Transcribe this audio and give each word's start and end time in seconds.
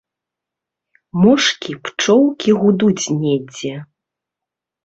Мошкі, 1.25 1.71
пчолкі 1.89 2.57
гудуць 2.65 3.11
недзе. 3.21 3.75